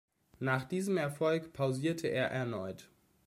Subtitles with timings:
[0.39, 2.89] Nach diesem Erfolg pausierte er erneut.